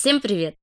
[0.00, 0.56] Всем привет!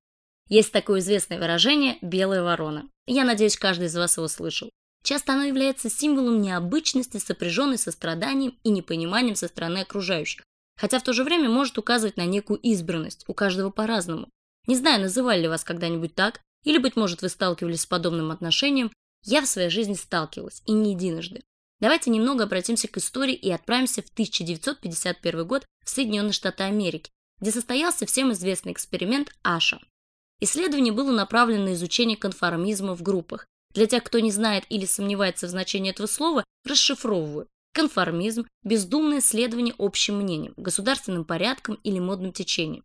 [0.49, 2.89] Есть такое известное выражение «белая ворона».
[3.05, 4.71] Я надеюсь, каждый из вас его слышал.
[5.03, 10.41] Часто оно является символом необычности, сопряженной со страданием и непониманием со стороны окружающих,
[10.75, 14.27] хотя в то же время может указывать на некую избранность, у каждого по-разному.
[14.65, 18.91] Не знаю, называли ли вас когда-нибудь так, или, быть может, вы сталкивались с подобным отношением,
[19.23, 21.43] я в своей жизни сталкивалась, и не единожды.
[21.79, 27.51] Давайте немного обратимся к истории и отправимся в 1951 год в Соединенные Штаты Америки, где
[27.51, 29.79] состоялся всем известный эксперимент Аша.
[30.39, 33.47] Исследование было направлено на изучение конформизма в группах.
[33.73, 37.47] Для тех, кто не знает или сомневается в значении этого слова, расшифровываю.
[37.73, 42.83] Конформизм– бездумное следование общим мнениям, государственным порядкам или модным течениям.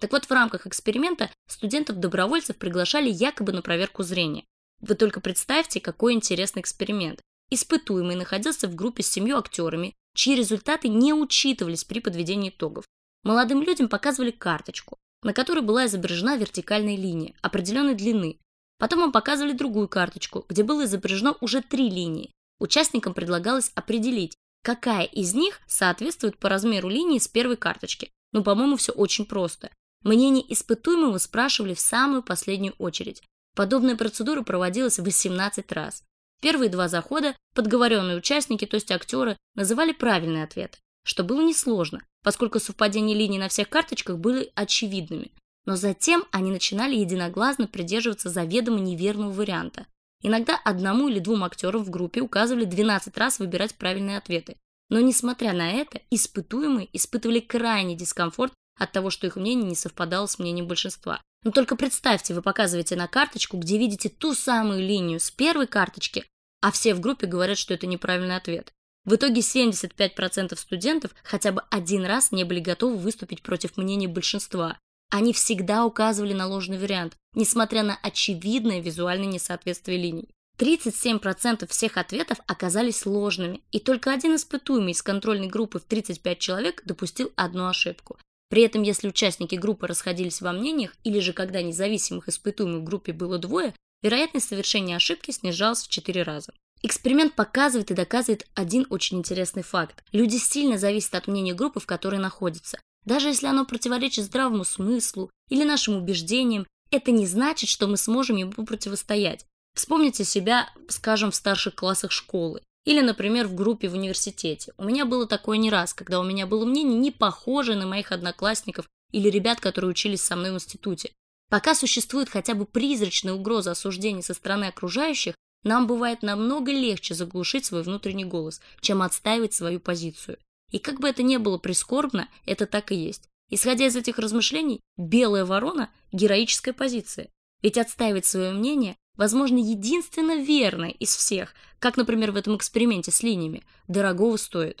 [0.00, 4.44] Так вот, в рамках эксперимента студентов-добровольцев приглашали якобы на проверку зрения.
[4.80, 7.20] Вы только представьте, какой интересный эксперимент.
[7.50, 12.84] Испытуемый находился в группе с семью актерами, чьи результаты не учитывались при подведении итогов.
[13.24, 18.38] Молодым людям показывали карточку, на которой была изображена вертикальная линия определенной длины.
[18.78, 22.30] Потом им показывали другую карточку, где было изображено уже три линии.
[22.60, 28.10] Участникам предлагалось определить, какая из них соответствует по размеру линии с первой карточки.
[28.32, 29.70] Ну, по-моему, все очень просто.
[30.02, 33.22] Мнение испытуемого спрашивали в самую последнюю очередь.
[33.56, 36.02] Подобная процедура проводилась 18 раз.
[36.42, 42.58] Первые два захода подговоренные участники, то есть актеры, называли правильный ответ, что было несложно, поскольку
[42.58, 45.32] совпадения линий на всех карточках были очевидными.
[45.66, 49.86] Но затем они начинали единогласно придерживаться заведомо неверного варианта.
[50.22, 54.56] Иногда одному или двум актерам в группе указывали 12 раз выбирать правильные ответы.
[54.88, 60.26] Но несмотря на это, испытуемые испытывали крайний дискомфорт от того, что их мнение не совпадало
[60.26, 61.20] с мнением большинства.
[61.44, 66.24] Но только представьте, вы показываете на карточку, где видите ту самую линию с первой карточки,
[66.60, 68.72] а все в группе говорят, что это неправильный ответ.
[69.04, 74.78] В итоге 75% студентов хотя бы один раз не были готовы выступить против мнения большинства.
[75.10, 80.28] Они всегда указывали на ложный вариант, несмотря на очевидное визуальное несоответствие линий.
[80.58, 86.82] 37% всех ответов оказались ложными, и только один испытуемый из контрольной группы в 35 человек
[86.84, 88.18] допустил одну ошибку.
[88.48, 93.12] При этом, если участники группы расходились во мнениях, или же когда независимых испытуемых в группе
[93.12, 96.52] было двое, вероятность совершения ошибки снижалась в 4 раза.
[96.86, 100.04] Эксперимент показывает и доказывает один очень интересный факт.
[100.12, 102.78] Люди сильно зависят от мнения группы, в которой находятся.
[103.06, 108.36] Даже если оно противоречит здравому смыслу или нашим убеждениям, это не значит, что мы сможем
[108.36, 109.46] ему противостоять.
[109.74, 112.60] Вспомните себя, скажем, в старших классах школы.
[112.84, 114.74] Или, например, в группе в университете.
[114.76, 118.12] У меня было такое не раз, когда у меня было мнение не похожее на моих
[118.12, 121.12] одноклассников или ребят, которые учились со мной в институте.
[121.48, 127.64] Пока существует хотя бы призрачная угроза осуждения со стороны окружающих, нам бывает намного легче заглушить
[127.64, 130.38] свой внутренний голос, чем отстаивать свою позицию.
[130.70, 133.28] И как бы это ни было прискорбно, это так и есть.
[133.50, 137.28] Исходя из этих размышлений, белая ворона– героическая позиция.
[137.62, 143.22] Ведь отстаивать свое мнение, возможно, единственно верное из всех, как, например, в этом эксперименте с
[143.22, 144.80] линиями, дорогого стоит.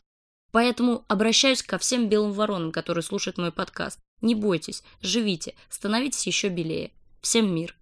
[0.52, 3.98] Поэтому обращаюсь ко всем белым воронам, которые слушают мой подкаст.
[4.20, 6.92] Не бойтесь, живите, становитесь еще белее.
[7.20, 7.76] Всем мир.